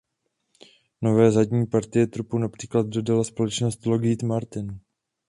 Nové 1.01 1.31
zadní 1.31 1.65
partie 1.67 2.07
trupu 2.07 2.37
například 2.37 2.87
dodala 2.87 3.23
společnost 3.23 3.85
Lockheed 3.85 4.23
Martin. 4.23 4.79